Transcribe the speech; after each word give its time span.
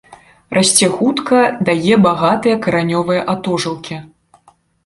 Расце 0.57 0.87
хутка, 0.95 1.41
дае 1.69 1.95
багатыя 2.07 2.55
каранёвыя 2.65 3.21
атожылкі. 3.35 3.95